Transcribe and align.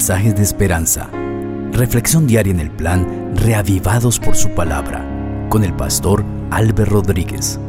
mensajes 0.00 0.34
de 0.34 0.42
esperanza. 0.42 1.10
Reflexión 1.72 2.26
diaria 2.26 2.54
en 2.54 2.60
el 2.60 2.70
plan 2.70 3.34
Reavivados 3.36 4.18
por 4.18 4.34
su 4.34 4.48
palabra 4.54 5.04
con 5.50 5.62
el 5.62 5.74
pastor 5.74 6.24
Álvaro 6.50 6.86
Rodríguez. 6.86 7.60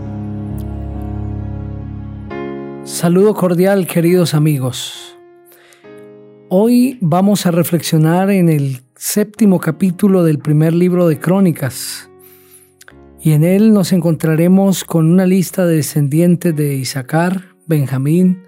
Saludo 2.86 3.34
cordial 3.34 3.86
queridos 3.86 4.34
amigos. 4.34 5.18
Hoy 6.48 6.98
vamos 7.02 7.46
a 7.46 7.52
reflexionar 7.52 8.30
en 8.30 8.48
el 8.48 8.80
séptimo 8.96 9.60
capítulo 9.60 10.24
del 10.24 10.40
primer 10.40 10.72
libro 10.72 11.10
de 11.10 11.20
Crónicas 11.20 12.10
y 13.20 13.34
en 13.34 13.44
él 13.44 13.74
nos 13.74 13.92
encontraremos 13.92 14.86
con 14.86 15.12
una 15.12 15.26
lista 15.26 15.66
de 15.66 15.76
descendientes 15.76 16.56
de 16.56 16.76
Isaacar, 16.76 17.58
Benjamín, 17.68 18.42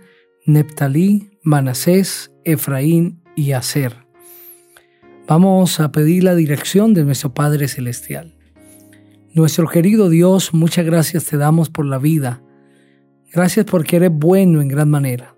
Neptalí, 0.46 1.38
Manasés, 1.44 2.32
Efraín 2.46 3.23
y 3.36 3.54
Aser. 3.54 4.06
Vamos 5.28 5.80
a 5.80 5.92
pedir 5.92 6.24
la 6.24 6.36
dirección 6.36 6.94
de 6.94 7.06
nuestro 7.06 7.34
Padre 7.34 7.68
Celestial. 7.68 8.36
Nuestro 9.34 9.68
querido 9.68 10.10
Dios, 10.10 10.54
muchas 10.54 10.86
gracias 10.86 11.26
te 11.26 11.38
damos 11.38 11.70
por 11.70 11.86
la 11.86 11.98
vida. 11.98 12.44
Gracias 13.32 13.66
porque 13.66 13.96
eres 13.96 14.12
bueno 14.14 14.62
en 14.62 14.68
gran 14.68 14.90
manera. 14.90 15.36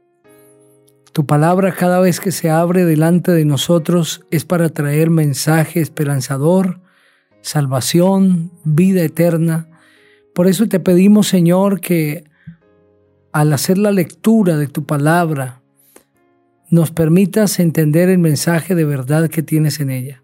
Tu 1.13 1.25
palabra 1.25 1.73
cada 1.73 2.01
vez 2.01 2.19
que 2.19 2.33
se 2.33 2.49
abre 2.49 2.83
delante 2.83 3.31
de 3.31 3.45
nosotros 3.45 4.25
es 4.31 4.43
para 4.43 4.67
traer 4.67 5.09
mensaje 5.09 5.79
esperanzador, 5.79 6.81
salvación, 7.41 8.51
vida 8.65 9.01
eterna. 9.01 9.69
Por 10.33 10.47
eso 10.47 10.67
te 10.67 10.81
pedimos, 10.81 11.27
Señor, 11.27 11.79
que 11.79 12.25
al 13.31 13.53
hacer 13.53 13.77
la 13.77 13.91
lectura 13.91 14.57
de 14.57 14.67
tu 14.67 14.85
palabra, 14.85 15.61
nos 16.75 16.91
permitas 16.91 17.59
entender 17.59 18.09
el 18.09 18.19
mensaje 18.19 18.75
de 18.75 18.83
verdad 18.83 19.29
que 19.29 19.41
tienes 19.41 19.79
en 19.79 19.89
ella 19.89 20.21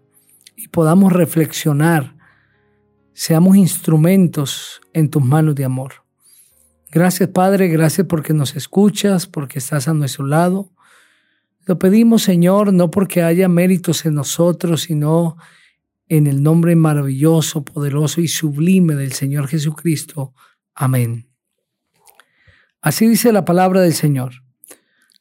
y 0.54 0.68
podamos 0.68 1.10
reflexionar, 1.10 2.14
seamos 3.14 3.56
instrumentos 3.56 4.82
en 4.92 5.08
tus 5.08 5.24
manos 5.24 5.54
de 5.54 5.64
amor. 5.64 6.04
Gracias 6.90 7.30
Padre, 7.30 7.68
gracias 7.68 8.06
porque 8.06 8.34
nos 8.34 8.54
escuchas, 8.54 9.26
porque 9.26 9.60
estás 9.60 9.88
a 9.88 9.94
nuestro 9.94 10.26
lado. 10.26 10.70
Lo 11.64 11.78
pedimos 11.78 12.22
Señor 12.22 12.74
no 12.74 12.90
porque 12.90 13.22
haya 13.22 13.48
méritos 13.48 14.04
en 14.04 14.14
nosotros, 14.14 14.82
sino 14.82 15.38
en 16.08 16.26
el 16.26 16.42
nombre 16.42 16.76
maravilloso, 16.76 17.64
poderoso 17.64 18.20
y 18.20 18.28
sublime 18.28 18.94
del 18.94 19.12
Señor 19.12 19.48
Jesucristo. 19.48 20.34
Amén. 20.74 21.30
Así 22.82 23.08
dice 23.08 23.32
la 23.32 23.46
palabra 23.46 23.80
del 23.80 23.94
Señor. 23.94 24.41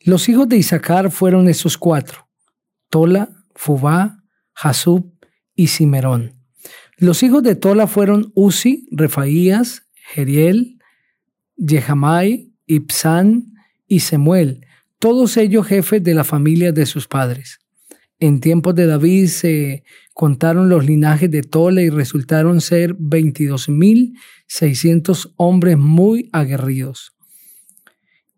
Los 0.04 0.30
hijos 0.30 0.50
de 0.50 0.58
Isaacar 0.58 1.12
fueron 1.12 1.48
esos 1.48 1.78
cuatro, 1.78 2.28
Tola, 2.90 3.30
Fubá, 3.54 4.24
Jasub 4.54 5.14
y 5.56 5.68
Simerón. 5.68 6.34
Los 6.98 7.22
hijos 7.22 7.44
de 7.44 7.54
Tola 7.56 7.86
fueron 7.86 8.32
Uzi, 8.34 8.88
Refaías, 8.92 9.84
Jeriel, 10.14 10.80
Yehamai, 11.56 12.52
Ipsán 12.66 13.54
y 13.88 14.00
Semuel, 14.00 14.66
todos 14.98 15.38
ellos 15.38 15.68
jefes 15.68 16.04
de 16.04 16.16
la 16.16 16.24
familia 16.24 16.72
de 16.72 16.88
sus 16.88 17.08
padres. 17.08 17.60
En 18.20 18.40
tiempos 18.40 18.74
de 18.74 18.88
David 18.88 19.28
se 19.28 19.84
contaron 20.16 20.70
los 20.70 20.84
linajes 20.86 21.30
de 21.30 21.44
Tola 21.44 21.84
y 21.84 21.90
resultaron 21.90 22.60
ser 22.60 22.96
22.600 22.96 25.34
hombres 25.38 25.78
muy 25.78 26.28
aguerridos. 26.32 27.14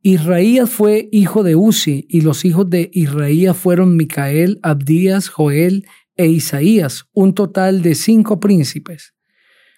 Israías 0.05 0.69
fue 0.69 1.07
hijo 1.13 1.43
de 1.43 1.55
Uzi 1.55 2.05
y 2.09 2.19
los 2.19 2.43
hijos 2.43 2.69
de 2.69 2.89
Israías 2.91 3.55
fueron 3.55 3.95
Micael, 3.95 4.59
Abdías, 4.61 5.29
Joel 5.29 5.85
e 6.17 6.27
Isaías, 6.27 7.05
un 7.14 7.33
total 7.33 7.81
de 7.81 7.95
cinco 7.95 8.42
príncipes. 8.42 9.13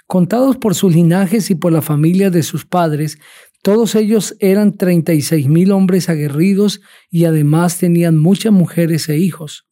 Contados 0.08 0.58
por 0.58 0.74
sus 0.74 0.96
linajes 0.96 1.52
y 1.52 1.56
por 1.56 1.72
la 1.72 1.84
familia 1.84 2.32
de 2.32 2.42
sus 2.42 2.66
padres, 2.66 3.20
todos 3.62 3.94
ellos 3.94 4.36
eran 4.40 4.74
36.000 4.74 5.72
hombres 5.72 6.10
aguerridos 6.10 6.82
y 7.12 7.26
además 7.26 7.78
tenían 7.78 8.18
muchas 8.18 8.52
mujeres 8.52 9.08
e 9.10 9.20
hijos. 9.20 9.68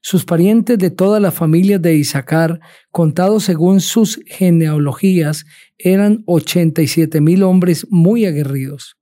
Sus 0.00 0.24
parientes 0.24 0.76
de 0.78 0.90
toda 0.90 1.20
la 1.20 1.30
familia 1.30 1.78
de 1.78 1.94
Isaacar, 1.94 2.58
contados 2.90 3.44
según 3.44 3.80
sus 3.80 4.18
genealogías, 4.26 5.44
eran 5.78 6.24
87 6.26 7.20
mil 7.20 7.44
hombres 7.44 7.86
muy 7.90 8.26
aguerridos. 8.26 8.97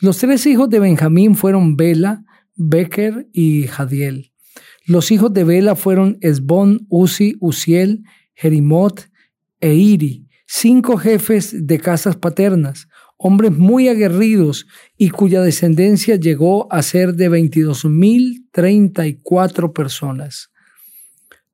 Los 0.00 0.18
tres 0.18 0.44
hijos 0.46 0.68
de 0.68 0.80
Benjamín 0.80 1.36
fueron 1.36 1.76
Bela, 1.76 2.24
Becker 2.54 3.28
y 3.32 3.66
Jadiel. 3.66 4.32
Los 4.84 5.10
hijos 5.10 5.32
de 5.32 5.44
Bela 5.44 5.74
fueron 5.74 6.18
Esbón, 6.20 6.84
Uzi, 6.88 7.36
Uziel, 7.40 8.02
Jerimot 8.34 9.08
e 9.60 9.72
Iri, 9.74 10.28
cinco 10.46 10.98
jefes 10.98 11.66
de 11.66 11.78
casas 11.78 12.16
paternas, 12.16 12.88
hombres 13.16 13.52
muy 13.52 13.88
aguerridos 13.88 14.66
y 14.96 15.10
cuya 15.10 15.40
descendencia 15.40 16.16
llegó 16.16 16.70
a 16.72 16.82
ser 16.82 17.14
de 17.14 17.30
22.034 17.30 19.72
personas. 19.72 20.50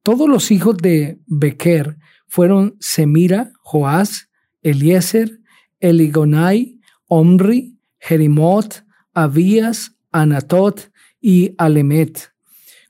Todos 0.02 0.26
los 0.28 0.50
hijos 0.50 0.76
de 0.78 1.20
Bequer 1.26 1.98
fueron 2.26 2.76
Semira, 2.80 3.52
Joás, 3.60 4.30
Eliezer, 4.62 5.38
Eligonai, 5.78 6.80
Omri, 7.06 7.71
Jerimot, 8.02 8.84
Abías, 9.14 9.92
Anatot 10.10 10.90
y 11.20 11.54
Alemet. 11.56 12.32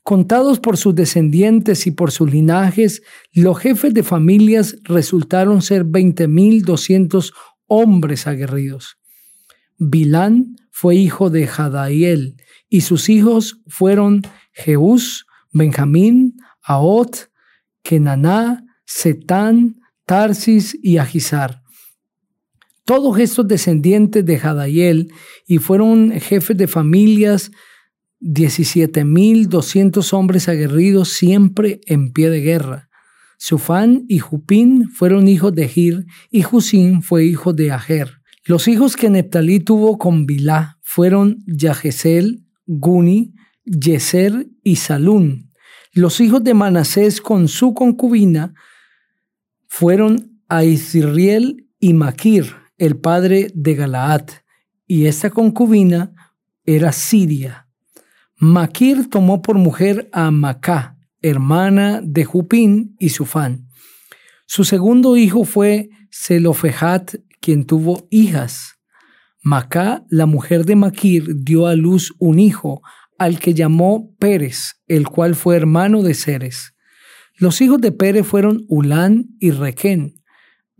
Contados 0.03 0.59
por 0.59 0.75
sus 0.75 0.95
descendientes 0.95 1.87
y 1.87 1.91
por 1.91 2.11
sus 2.11 2.29
linajes, 2.29 3.03
los 3.31 3.57
jefes 3.57 3.93
de 3.93 4.03
familias 4.03 4.75
resultaron 4.83 5.61
ser 5.61 5.85
20.200 5.85 7.31
hombres 7.67 8.27
aguerridos. 8.27 8.97
Bilán 9.77 10.55
fue 10.71 10.95
hijo 10.95 11.29
de 11.29 11.47
Jadaiel, 11.47 12.35
y 12.67 12.81
sus 12.81 13.07
hijos 13.07 13.61
fueron 13.67 14.23
Jeús, 14.51 15.25
Benjamín, 15.51 16.35
Aot, 16.63 17.29
Kenaná, 17.83 18.65
Setán, 18.85 19.79
Tarsis 20.05 20.77
y 20.81 20.97
Agizar. 20.97 21.62
Todos 22.85 23.17
estos 23.19 23.47
descendientes 23.47 24.25
de 24.25 24.37
Jadaiel 24.37 25.13
y 25.47 25.59
fueron 25.59 26.11
jefes 26.19 26.57
de 26.57 26.67
familias, 26.67 27.51
17.200 28.19 30.13
hombres 30.13 30.49
aguerridos 30.49 31.09
siempre 31.09 31.79
en 31.85 32.11
pie 32.11 32.29
de 32.29 32.41
guerra. 32.41 32.89
Sufán 33.37 34.05
y 34.07 34.19
Jupín 34.19 34.89
fueron 34.89 35.27
hijos 35.27 35.53
de 35.53 35.67
Gir 35.67 36.05
y 36.29 36.43
Jusín 36.43 37.01
fue 37.01 37.25
hijo 37.25 37.53
de 37.53 37.71
Ajer. 37.71 38.21
Los 38.45 38.67
hijos 38.67 38.95
que 38.95 39.09
Neptalí 39.09 39.59
tuvo 39.59 39.97
con 39.97 40.25
Bilá 40.25 40.77
fueron 40.81 41.43
Yajesel, 41.47 42.45
Guni, 42.65 43.33
Yeser 43.65 44.47
y 44.63 44.75
Salún. 44.77 45.51
Los 45.93 46.19
hijos 46.19 46.43
de 46.43 46.53
Manasés 46.53 47.21
con 47.21 47.47
su 47.47 47.73
concubina 47.73 48.53
fueron 49.67 50.41
Aizriel 50.49 51.69
y 51.79 51.93
Maquir, 51.93 52.62
el 52.77 52.97
padre 52.97 53.51
de 53.53 53.75
Galaad, 53.75 54.29
y 54.85 55.05
esta 55.05 55.29
concubina 55.29 56.13
era 56.65 56.91
Siria. 56.91 57.67
Maquir 58.37 59.09
tomó 59.09 59.41
por 59.41 59.57
mujer 59.57 60.09
a 60.11 60.31
Macá, 60.31 60.97
hermana 61.21 62.01
de 62.03 62.25
Jupín 62.25 62.95
y 62.99 63.09
Sufán. 63.09 63.67
Su 64.45 64.65
segundo 64.65 65.17
hijo 65.17 65.45
fue 65.45 65.89
Zelofejat, 66.11 67.15
quien 67.39 67.65
tuvo 67.65 68.07
hijas. 68.11 68.75
Macá, 69.41 70.05
la 70.09 70.25
mujer 70.25 70.65
de 70.65 70.75
Maquir, 70.75 71.43
dio 71.43 71.67
a 71.67 71.75
luz 71.75 72.13
un 72.19 72.39
hijo, 72.39 72.81
al 73.17 73.39
que 73.39 73.53
llamó 73.53 74.13
Pérez, 74.19 74.75
el 74.87 75.07
cual 75.07 75.35
fue 75.35 75.55
hermano 75.55 76.01
de 76.01 76.13
Ceres. 76.13 76.73
Los 77.35 77.61
hijos 77.61 77.79
de 77.81 77.91
Pérez 77.91 78.25
fueron 78.27 78.65
Ulán 78.67 79.29
y 79.39 79.51
Requén. 79.51 80.22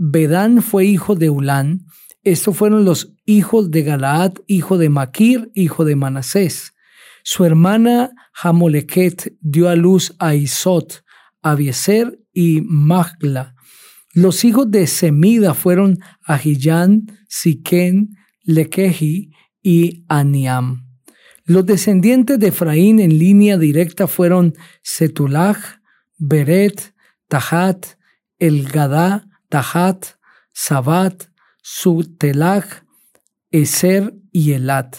Bedán 0.06 0.62
fue 0.62 0.84
hijo 0.84 1.16
de 1.16 1.30
Ulán. 1.30 1.86
Estos 2.24 2.58
fueron 2.58 2.84
los 2.84 3.14
hijos 3.26 3.72
de 3.72 3.84
Galaad, 3.84 4.34
hijo 4.48 4.78
de 4.78 4.90
Maquir, 4.90 5.50
hijo 5.54 5.86
de 5.86 5.96
Manasés. 5.96 6.74
Su 7.24 7.46
hermana 7.46 8.12
Jamoleket 8.34 9.34
dio 9.40 9.70
a 9.70 9.78
luz 9.78 10.14
a 10.20 10.36
Isot, 10.36 11.06
Abieser 11.42 12.20
y 12.34 12.60
Magla. 12.66 13.56
Los 14.14 14.44
hijos 14.44 14.70
de 14.70 14.88
Semida 14.88 15.54
fueron 15.54 16.00
Ahillán, 16.26 17.06
Siquén, 17.30 18.18
Lequeji 18.42 19.32
y 19.62 20.04
Aniam. 20.10 20.86
Los 21.46 21.66
descendientes 21.66 22.40
de 22.40 22.48
Efraín 22.50 23.00
en 23.00 23.18
línea 23.18 23.58
directa 23.58 24.08
fueron 24.08 24.54
Setulaj, 24.82 25.60
Beret, 26.18 26.94
Tahat, 27.30 27.86
Elgadá, 28.38 29.30
Tahat, 29.54 30.18
Sabat, 30.52 31.26
Sutelaj, 31.62 32.66
Eser 33.52 34.16
y 34.32 34.54
Elat. 34.54 34.96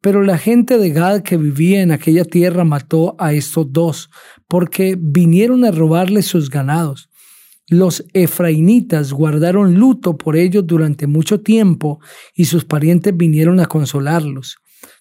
Pero 0.00 0.24
la 0.24 0.38
gente 0.38 0.76
de 0.76 0.90
Gad 0.90 1.22
que 1.22 1.36
vivía 1.36 1.82
en 1.82 1.92
aquella 1.92 2.24
tierra 2.24 2.64
mató 2.64 3.14
a 3.20 3.32
estos 3.32 3.72
dos, 3.72 4.10
porque 4.48 4.96
vinieron 4.98 5.64
a 5.64 5.70
robarles 5.70 6.26
sus 6.26 6.50
ganados. 6.50 7.10
Los 7.68 8.04
efrainitas 8.12 9.12
guardaron 9.12 9.74
luto 9.74 10.18
por 10.18 10.34
ellos 10.34 10.66
durante 10.66 11.06
mucho 11.06 11.40
tiempo 11.40 12.00
y 12.34 12.46
sus 12.46 12.64
parientes 12.64 13.16
vinieron 13.16 13.60
a 13.60 13.66
consolarlos. 13.66 14.56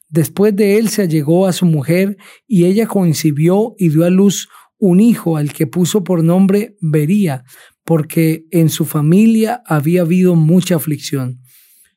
Después 0.10 0.56
de 0.56 0.78
él 0.78 0.90
se 0.90 1.02
allegó 1.02 1.48
a 1.48 1.54
su 1.54 1.66
mujer 1.66 2.18
y 2.48 2.66
ella 2.66 2.86
coincidió 2.86 3.74
y 3.80 3.90
dio 3.90 4.06
a 4.06 4.12
luz 4.12 4.48
un 4.82 5.00
hijo 5.00 5.38
al 5.38 5.54
que 5.54 5.68
puso 5.68 6.04
por 6.04 6.24
nombre 6.24 6.76
Bería, 6.82 7.46
porque 7.84 8.46
en 8.52 8.70
su 8.70 8.86
familia 8.86 9.62
había 9.66 10.02
habido 10.02 10.36
mucha 10.36 10.76
aflicción. 10.76 11.42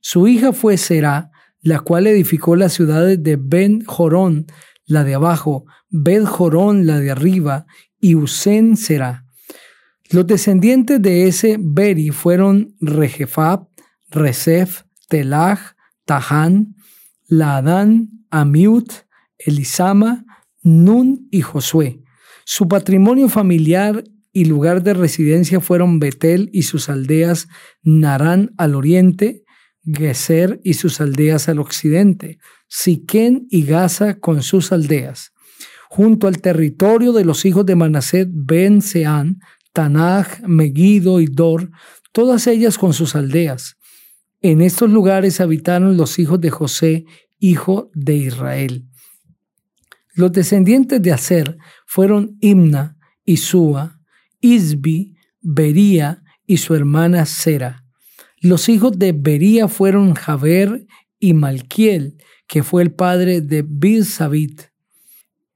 Su 0.00 0.28
hija 0.28 0.52
fue 0.52 0.76
Será, 0.76 1.31
la 1.60 1.81
cual 1.81 2.06
edificó 2.06 2.56
las 2.56 2.75
ciudades 2.75 3.22
de 3.22 3.36
Ben 3.36 3.84
Jorón, 3.84 4.46
la 4.86 5.04
de 5.04 5.14
abajo, 5.14 5.64
Ben 5.88 6.25
Jorón, 6.26 6.86
la 6.86 7.00
de 7.00 7.10
arriba, 7.10 7.66
y 8.00 8.14
Usén 8.14 8.76
Será. 8.76 9.25
Los 10.10 10.26
descendientes 10.26 11.00
de 11.00 11.26
ese 11.26 11.56
Beri 11.58 12.10
fueron 12.10 12.76
Regefab, 12.80 13.69
Resef, 14.10 14.82
Telaj, 15.08 15.58
Tahán, 16.04 16.76
Laadán, 17.26 18.10
Amiut, 18.30 18.92
Elisama, 19.38 20.25
Nun 20.62 21.28
y 21.30 21.40
Josué. 21.40 22.02
Su 22.44 22.69
patrimonio 22.69 23.28
familiar 23.28 24.04
y 24.34 24.46
lugar 24.46 24.82
de 24.82 24.94
residencia 24.94 25.60
fueron 25.60 26.00
Betel 26.00 26.50
y 26.52 26.62
sus 26.62 26.88
aldeas, 26.88 27.46
Narán 27.82 28.52
al 28.58 28.75
oriente, 28.75 29.44
Geser 29.84 30.60
y 30.64 30.75
sus 30.75 31.00
aldeas 31.00 31.48
al 31.48 31.60
occidente, 31.60 32.38
Siquén 32.66 33.46
y 33.48 33.62
Gaza 33.64 34.19
con 34.19 34.42
sus 34.42 34.72
aldeas. 34.72 35.32
Junto 35.88 36.26
al 36.26 36.40
territorio 36.40 37.12
de 37.12 37.25
los 37.25 37.44
hijos 37.44 37.64
de 37.64 37.76
Manaset, 37.76 38.28
Ben 38.32 38.82
Seán, 38.82 39.38
Tanaj, 39.72 40.40
Megido 40.48 41.20
y 41.20 41.26
Dor, 41.26 41.70
todas 42.10 42.48
ellas 42.48 42.76
con 42.76 42.92
sus 42.92 43.14
aldeas. 43.14 43.76
En 44.42 44.62
estos 44.62 44.90
lugares 44.90 45.40
habitaron 45.40 45.96
los 45.96 46.19
hijos 46.19 46.40
de 46.40 46.50
José, 46.50 47.04
hijo 47.38 47.88
de 47.94 48.16
Israel. 48.16 48.84
Los 50.12 50.32
descendientes 50.32 51.00
de 51.00 51.12
Aser 51.12 51.56
fueron 51.87 52.37
Imna, 52.40 52.96
Isúa, 53.25 54.00
Isbi, 54.44 55.17
Bería 55.41 56.23
y 56.46 56.58
su 56.58 56.75
hermana 56.75 57.25
Sera. 57.25 57.87
Los 58.41 58.69
hijos 58.69 58.93
de 58.99 59.12
Bería 59.12 59.69
fueron 59.69 60.12
Jaber 60.12 60.87
y 61.19 61.32
Malquiel, 61.32 62.19
que 62.46 62.62
fue 62.62 62.82
el 62.82 62.93
padre 62.93 63.41
de 63.41 63.64
Bilsabit. 63.67 64.64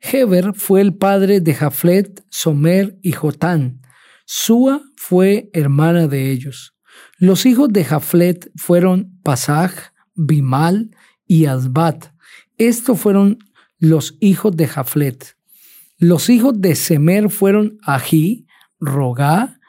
Heber 0.00 0.55
fue 0.55 0.81
el 0.81 0.94
padre 0.94 1.43
de 1.43 1.52
Jaflet, 1.52 2.25
Somer 2.31 2.99
y 3.02 3.12
Jotán. 3.12 3.82
Sua 4.25 4.81
fue 4.96 5.50
hermana 5.52 6.08
de 6.08 6.31
ellos. 6.31 6.75
Los 7.19 7.44
hijos 7.44 7.69
de 7.69 7.84
Jaflet 7.84 8.50
fueron 8.56 9.20
Pasaj, 9.23 9.73
Bimal 10.14 10.96
y 11.26 11.44
Asbat. 11.44 12.06
Estos 12.56 12.99
fueron 12.99 13.37
los 13.79 14.17
hijos 14.20 14.56
de 14.56 14.67
Jaflet. 14.67 15.37
Los 15.99 16.31
hijos 16.31 16.55
de 16.58 16.75
Semer 16.75 17.29
fueron 17.29 17.76
Ají, 17.82 18.47
Rogá, 18.80 19.60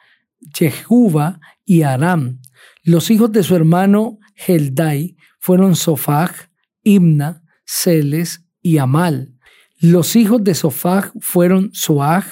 Jehuba 0.54 1.40
y 1.66 1.84
Aram. 1.84 2.40
Los 2.84 3.12
hijos 3.12 3.32
de 3.32 3.44
su 3.44 3.56
hermano 3.56 4.20
Heldai 4.36 5.18
fueron 5.40 5.76
Sofag, 5.76 6.32
Imna, 6.84 7.44
Celes 7.66 8.46
y 8.62 8.78
Amal. 8.78 9.36
Los 9.80 10.16
hijos 10.16 10.44
de 10.44 10.56
Sofag 10.56 11.12
fueron 11.22 11.70
Suag, 11.74 12.26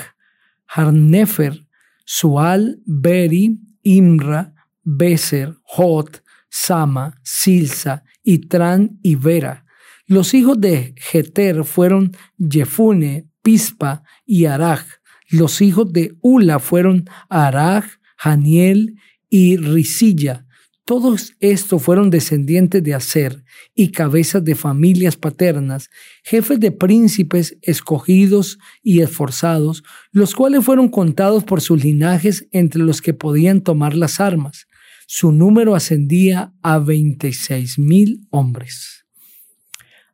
Harnefer, 0.68 1.66
Sual, 2.06 2.82
Beri, 2.86 3.60
Imra, 3.84 4.54
Beser, 4.84 5.56
Hot, 5.64 6.24
Sama, 6.50 7.20
Silsa, 7.24 8.04
Itran 8.24 9.00
y 9.02 9.16
Vera. 9.16 9.66
Los 10.06 10.34
hijos 10.34 10.60
de 10.60 10.96
Jeter 10.98 11.64
fueron 11.66 12.12
Jefune, 12.38 13.30
Pispa 13.42 14.04
y 14.26 14.46
Araj. 14.46 14.86
Los 15.30 15.62
hijos 15.62 15.92
de 15.92 16.16
Ula 16.22 16.60
fueron 16.60 17.06
Araj, 17.30 17.86
Janiel 18.18 18.96
y 19.30 19.58
Risilla. 19.58 20.46
Todos 20.86 21.34
estos 21.42 21.84
fueron 21.84 22.10
descendientes 22.10 22.82
de 22.82 22.94
Aser 22.94 23.44
y 23.76 23.92
cabezas 23.92 24.46
de 24.46 24.56
familias 24.56 25.18
paternas, 25.18 25.90
jefes 26.24 26.62
de 26.62 26.72
príncipes 26.72 27.58
escogidos 27.62 28.58
y 28.82 29.02
esforzados, 29.02 29.84
los 30.14 30.34
cuales 30.34 30.64
fueron 30.64 30.88
contados 30.88 31.44
por 31.44 31.60
sus 31.60 31.84
linajes 31.84 32.48
entre 32.52 32.82
los 32.82 33.02
que 33.02 33.14
podían 33.14 33.60
tomar 33.60 33.96
las 33.96 34.22
armas. 34.22 34.68
Su 35.08 35.34
número 35.34 35.76
ascendía 35.76 36.54
a 36.62 36.80
26 36.80 37.80
mil 37.80 38.26
hombres. 38.30 39.06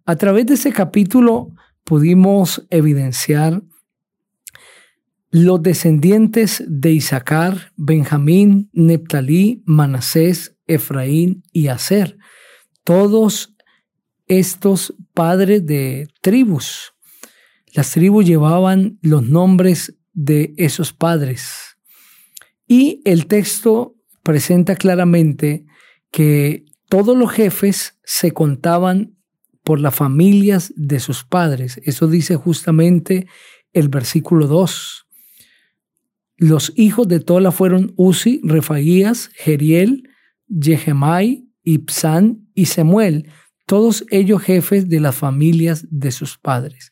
A 0.06 0.16
través 0.16 0.48
de 0.48 0.56
ese 0.56 0.74
capítulo 0.74 1.54
pudimos 1.84 2.66
evidenciar 2.72 3.62
los 5.34 5.64
descendientes 5.64 6.64
de 6.68 6.92
Isaacar, 6.92 7.72
Benjamín, 7.76 8.70
Neptalí, 8.72 9.64
Manasés, 9.66 10.56
Efraín 10.68 11.42
y 11.52 11.70
Aser. 11.70 12.20
Todos 12.84 13.56
estos 14.28 14.94
padres 15.16 15.66
de 15.66 16.08
tribus. 16.22 16.94
Las 17.74 17.90
tribus 17.90 18.28
llevaban 18.28 19.00
los 19.02 19.28
nombres 19.28 19.96
de 20.14 20.54
esos 20.58 20.94
padres. 20.94 21.78
Y 22.68 23.02
el 23.04 23.26
texto 23.26 23.96
presenta 24.22 24.76
claramente 24.76 25.66
que 26.12 26.64
todos 26.90 27.18
los 27.18 27.32
jefes 27.32 27.98
se 28.04 28.34
contaban 28.34 29.18
por 29.64 29.80
las 29.80 29.96
familias 29.96 30.72
de 30.76 31.00
sus 31.00 31.24
padres. 31.24 31.82
Eso 31.86 32.08
dice 32.08 32.36
justamente 32.36 33.26
el 33.72 33.90
versículo 33.90 34.46
2. 34.46 35.03
Los 36.46 36.74
hijos 36.76 37.08
de 37.08 37.22
Tola 37.22 37.54
fueron 37.54 37.94
Uzi, 37.96 38.42
Refaías, 38.44 39.30
Jeriel, 39.34 40.10
Jehemai, 40.50 41.48
Ipsán 41.64 42.50
y 42.54 42.66
Semuel, 42.66 43.30
todos 43.66 44.04
ellos 44.12 44.42
jefes 44.42 44.90
de 44.90 45.00
las 45.00 45.16
familias 45.16 45.88
de 45.90 46.12
sus 46.12 46.38
padres. 46.38 46.92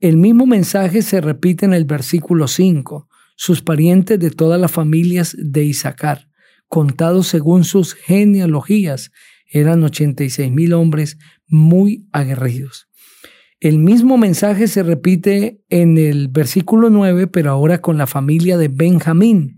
El 0.00 0.18
mismo 0.18 0.44
mensaje 0.44 1.00
se 1.00 1.22
repite 1.22 1.64
en 1.64 1.72
el 1.72 1.86
versículo 1.86 2.46
5, 2.46 3.08
sus 3.36 3.62
parientes 3.62 4.18
de 4.18 4.30
todas 4.30 4.60
las 4.60 4.70
familias 4.70 5.34
de 5.38 5.64
Isaacar, 5.64 6.28
contados 6.66 7.26
según 7.26 7.64
sus 7.64 7.94
genealogías, 7.94 9.12
eran 9.50 9.82
86 9.82 10.52
mil 10.52 10.74
hombres 10.74 11.16
muy 11.46 12.06
aguerridos. 12.12 12.86
El 13.60 13.80
mismo 13.80 14.18
mensaje 14.18 14.68
se 14.68 14.84
repite 14.84 15.64
en 15.68 15.98
el 15.98 16.28
versículo 16.28 16.90
9, 16.90 17.26
pero 17.26 17.50
ahora 17.50 17.80
con 17.80 17.98
la 17.98 18.06
familia 18.06 18.56
de 18.56 18.68
Benjamín. 18.68 19.56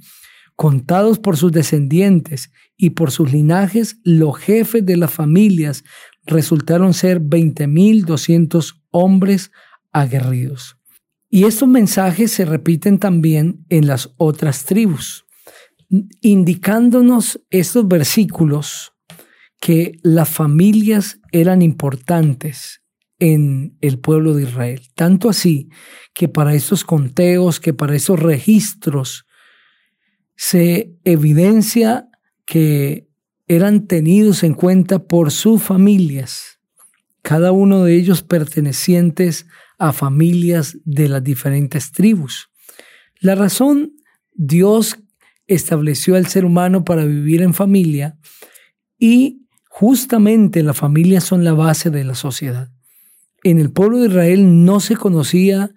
Contados 0.56 1.18
por 1.18 1.36
sus 1.36 1.52
descendientes 1.52 2.50
y 2.78 2.90
por 2.90 3.10
sus 3.10 3.30
linajes, 3.30 3.98
los 4.02 4.38
jefes 4.38 4.86
de 4.86 4.96
las 4.96 5.10
familias 5.10 5.84
resultaron 6.24 6.94
ser 6.94 7.20
20.200 7.20 8.80
hombres 8.90 9.50
aguerridos. 9.92 10.78
Y 11.28 11.44
estos 11.44 11.68
mensajes 11.68 12.32
se 12.32 12.46
repiten 12.46 12.98
también 12.98 13.66
en 13.68 13.86
las 13.86 14.14
otras 14.16 14.64
tribus, 14.64 15.26
indicándonos 16.22 17.38
estos 17.50 17.86
versículos 17.86 18.94
que 19.60 19.98
las 20.02 20.30
familias 20.30 21.20
eran 21.32 21.60
importantes 21.60 22.79
en 23.20 23.76
el 23.80 23.98
pueblo 24.00 24.34
de 24.34 24.42
Israel. 24.42 24.82
Tanto 24.94 25.28
así 25.28 25.68
que 26.14 26.28
para 26.28 26.54
esos 26.54 26.84
conteos, 26.84 27.60
que 27.60 27.72
para 27.72 27.94
esos 27.94 28.18
registros, 28.18 29.26
se 30.36 30.96
evidencia 31.04 32.08
que 32.46 33.08
eran 33.46 33.86
tenidos 33.86 34.42
en 34.42 34.54
cuenta 34.54 35.06
por 35.06 35.30
sus 35.30 35.62
familias, 35.62 36.58
cada 37.22 37.52
uno 37.52 37.84
de 37.84 37.94
ellos 37.94 38.22
pertenecientes 38.22 39.46
a 39.78 39.92
familias 39.92 40.78
de 40.84 41.08
las 41.08 41.22
diferentes 41.22 41.92
tribus. 41.92 42.50
La 43.20 43.34
razón 43.34 43.92
Dios 44.32 44.98
estableció 45.46 46.16
al 46.16 46.26
ser 46.26 46.44
humano 46.44 46.84
para 46.84 47.04
vivir 47.04 47.42
en 47.42 47.54
familia 47.54 48.18
y 48.98 49.40
Justamente 49.72 50.64
las 50.64 50.76
familias 50.76 51.24
son 51.24 51.44
la 51.44 51.54
base 51.54 51.90
de 51.90 52.02
la 52.02 52.16
sociedad. 52.16 52.70
En 53.42 53.58
el 53.58 53.72
pueblo 53.72 53.98
de 53.98 54.08
Israel 54.08 54.64
no 54.64 54.80
se 54.80 54.96
conocía 54.96 55.72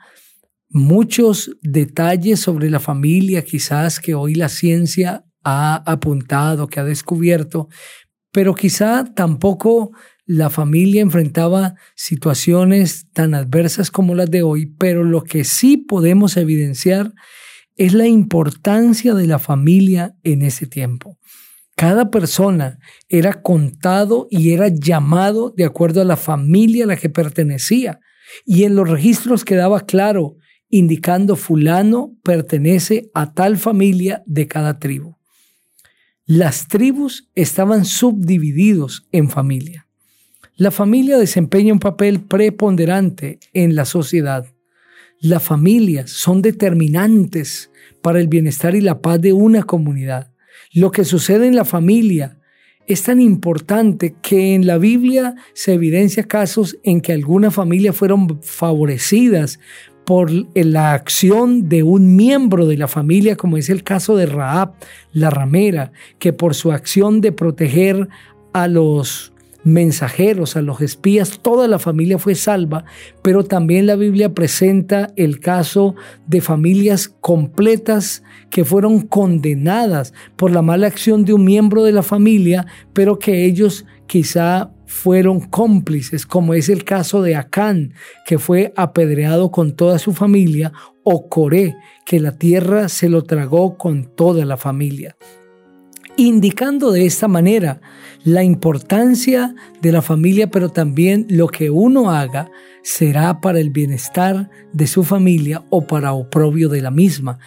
muchos 0.69 1.55
detalles 1.61 2.39
sobre 2.39 2.69
la 2.69 2.79
familia, 2.79 3.43
quizás 3.43 3.99
que 3.99 4.15
hoy 4.15 4.35
la 4.35 4.49
ciencia 4.49 5.25
ha 5.43 5.75
apuntado, 5.89 6.67
que 6.67 6.79
ha 6.79 6.83
descubierto, 6.83 7.69
pero 8.31 8.55
quizá 8.55 9.05
tampoco 9.13 9.91
la 10.25 10.49
familia 10.49 11.01
enfrentaba 11.01 11.75
situaciones 11.95 13.07
tan 13.13 13.35
adversas 13.35 13.91
como 13.91 14.15
las 14.15 14.31
de 14.31 14.41
hoy, 14.41 14.65
pero 14.65 15.03
lo 15.03 15.23
que 15.23 15.43
sí 15.43 15.77
podemos 15.77 16.37
evidenciar 16.37 17.13
es 17.75 17.93
la 17.93 18.07
importancia 18.07 19.13
de 19.13 19.27
la 19.27 19.39
familia 19.39 20.15
en 20.23 20.41
ese 20.41 20.65
tiempo. 20.65 21.17
Cada 21.75 22.11
persona 22.11 22.79
era 23.09 23.41
contado 23.41 24.27
y 24.29 24.51
era 24.51 24.67
llamado 24.67 25.53
de 25.55 25.65
acuerdo 25.65 26.01
a 26.01 26.05
la 26.05 26.17
familia 26.17 26.85
a 26.85 26.87
la 26.87 26.97
que 26.97 27.09
pertenecía. 27.09 27.99
Y 28.45 28.63
en 28.63 28.75
los 28.75 28.89
registros 28.89 29.43
quedaba 29.43 29.81
claro, 29.81 30.37
indicando 30.69 31.35
fulano 31.35 32.15
pertenece 32.23 33.09
a 33.13 33.33
tal 33.33 33.57
familia 33.57 34.23
de 34.25 34.47
cada 34.47 34.79
tribu. 34.79 35.17
Las 36.25 36.67
tribus 36.67 37.29
estaban 37.35 37.85
subdivididos 37.85 39.07
en 39.11 39.29
familia. 39.29 39.87
La 40.55 40.71
familia 40.71 41.17
desempeña 41.17 41.73
un 41.73 41.79
papel 41.79 42.21
preponderante 42.21 43.39
en 43.53 43.75
la 43.75 43.85
sociedad. 43.85 44.45
Las 45.19 45.43
familias 45.43 46.11
son 46.11 46.41
determinantes 46.41 47.71
para 48.01 48.19
el 48.19 48.27
bienestar 48.27 48.75
y 48.75 48.81
la 48.81 49.01
paz 49.01 49.19
de 49.19 49.33
una 49.33 49.63
comunidad. 49.63 50.32
Lo 50.73 50.91
que 50.91 51.05
sucede 51.05 51.47
en 51.47 51.55
la 51.55 51.65
familia 51.65 52.37
es 52.87 53.03
tan 53.03 53.21
importante 53.21 54.15
que 54.21 54.55
en 54.55 54.65
la 54.65 54.77
Biblia 54.77 55.35
se 55.53 55.73
evidencia 55.73 56.23
casos 56.23 56.77
en 56.83 56.99
que 56.99 57.13
algunas 57.13 57.53
familias 57.53 57.95
fueron 57.95 58.41
favorecidas 58.41 59.59
por 60.05 60.31
la 60.55 60.93
acción 60.93 61.69
de 61.69 61.83
un 61.83 62.15
miembro 62.15 62.65
de 62.65 62.77
la 62.77 62.87
familia, 62.87 63.37
como 63.37 63.57
es 63.57 63.69
el 63.69 63.83
caso 63.83 64.17
de 64.17 64.25
Raab, 64.25 64.73
la 65.13 65.29
ramera, 65.29 65.93
que 66.19 66.33
por 66.33 66.55
su 66.55 66.71
acción 66.71 67.21
de 67.21 67.31
proteger 67.31 68.09
a 68.51 68.67
los 68.67 69.32
mensajeros, 69.63 70.55
a 70.55 70.61
los 70.61 70.81
espías, 70.81 71.39
toda 71.41 71.67
la 71.67 71.79
familia 71.79 72.19
fue 72.19 72.35
salva, 72.35 72.85
pero 73.21 73.43
también 73.43 73.87
la 73.87 73.95
Biblia 73.95 74.33
presenta 74.33 75.11
el 75.15 75.39
caso 75.39 75.95
de 76.27 76.41
familias 76.41 77.07
completas 77.07 78.23
que 78.49 78.65
fueron 78.65 79.01
condenadas 79.01 80.13
por 80.35 80.51
la 80.51 80.61
mala 80.61 80.87
acción 80.87 81.25
de 81.25 81.33
un 81.33 81.45
miembro 81.45 81.83
de 81.83 81.91
la 81.91 82.03
familia, 82.03 82.65
pero 82.93 83.19
que 83.19 83.45
ellos 83.45 83.85
quizá 84.07 84.71
fueron 84.85 85.39
cómplices, 85.39 86.25
como 86.25 86.53
es 86.53 86.69
el 86.69 86.83
caso 86.83 87.21
de 87.21 87.35
Acán, 87.35 87.93
que 88.27 88.37
fue 88.37 88.73
apedreado 88.75 89.49
con 89.49 89.75
toda 89.75 89.97
su 89.97 90.13
familia, 90.13 90.71
o 91.03 91.29
Coré, 91.29 91.75
que 92.05 92.19
la 92.19 92.37
tierra 92.37 92.89
se 92.89 93.09
lo 93.09 93.23
tragó 93.23 93.77
con 93.77 94.05
toda 94.15 94.45
la 94.45 94.57
familia 94.57 95.15
indicando 96.17 96.91
de 96.91 97.05
esta 97.05 97.27
manera 97.27 97.81
la 98.23 98.43
importancia 98.43 99.55
de 99.81 99.91
la 99.91 100.01
familia, 100.01 100.49
pero 100.49 100.69
también 100.69 101.25
lo 101.29 101.47
que 101.47 101.69
uno 101.69 102.11
haga 102.11 102.49
será 102.83 103.41
para 103.41 103.59
el 103.59 103.69
bienestar 103.69 104.49
de 104.71 104.87
su 104.87 105.03
familia 105.03 105.63
o 105.69 105.85
para 105.85 106.13
oprobio 106.13 106.69
de 106.69 106.81
la 106.81 106.91
misma. 106.91 107.39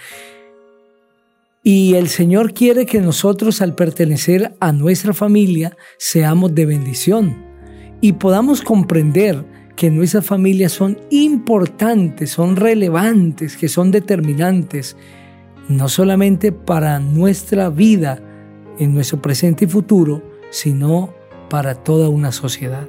Y 1.62 1.94
el 1.94 2.08
Señor 2.08 2.54
quiere 2.54 2.86
que 2.86 3.00
nosotros 3.00 3.60
al 3.60 3.74
pertenecer 3.74 4.54
a 4.60 4.72
nuestra 4.72 5.12
familia 5.12 5.76
seamos 5.98 6.54
de 6.54 6.66
bendición 6.66 7.44
y 8.00 8.12
podamos 8.12 8.62
comprender 8.62 9.44
que 9.74 9.90
nuestras 9.90 10.24
familias 10.24 10.72
son 10.72 10.98
importantes, 11.10 12.30
son 12.30 12.56
relevantes, 12.56 13.56
que 13.56 13.68
son 13.68 13.90
determinantes, 13.90 14.96
no 15.68 15.88
solamente 15.88 16.52
para 16.52 16.98
nuestra 16.98 17.68
vida, 17.68 18.20
en 18.78 18.94
nuestro 18.94 19.20
presente 19.20 19.64
y 19.64 19.68
futuro, 19.68 20.22
sino 20.50 21.14
para 21.48 21.74
toda 21.74 22.08
una 22.08 22.32
sociedad. 22.32 22.88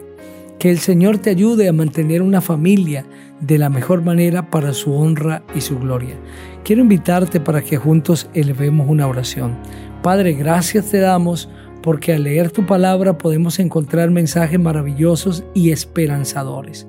Que 0.60 0.72
el 0.72 0.79
Señor 0.79 1.20
te 1.20 1.29
ayude 1.29 1.67
a 1.67 1.74
mantener 1.74 2.22
una 2.22 2.41
familia 2.41 3.06
de 3.39 3.58
la 3.58 3.70
mejor 3.70 4.03
manera 4.03 4.50
para 4.50 4.74
su 4.74 4.94
honra 4.94 5.44
y 5.53 5.62
su 5.62 5.77
gloria. 5.77 6.15
Quiero 6.63 6.82
invitarte 6.82 7.39
para 7.39 7.62
que 7.62 7.77
juntos 7.77 8.29
elevemos 8.34 8.88
una 8.89 9.08
oración. 9.08 9.56
Padre, 10.01 10.34
gracias 10.34 10.89
te 10.89 11.00
damos 11.00 11.50
porque 11.84 12.13
al 12.13 12.24
leer 12.24 12.51
tu 12.51 12.65
palabra 12.65 13.17
podemos 13.17 13.60
encontrar 13.60 14.10
mensajes 14.10 14.60
maravillosos 14.60 15.44
y 15.53 15.70
esperanzadores. 15.70 16.88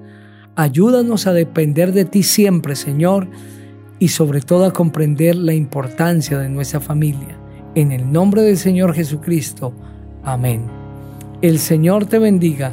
Ayúdanos 0.56 1.26
a 1.26 1.32
depender 1.32 1.92
de 1.92 2.04
ti 2.04 2.22
siempre, 2.22 2.74
Señor, 2.74 3.28
y 3.98 4.08
sobre 4.08 4.40
todo 4.40 4.64
a 4.64 4.72
comprender 4.72 5.36
la 5.36 5.54
importancia 5.54 6.38
de 6.38 6.48
nuestra 6.48 6.80
familia. 6.80 7.38
En 7.78 7.92
el 7.92 8.10
nombre 8.10 8.42
del 8.42 8.58
Señor 8.58 8.92
Jesucristo. 8.92 9.72
Amén. 10.24 10.64
El 11.42 11.60
Señor 11.60 12.06
te 12.06 12.18
bendiga 12.18 12.72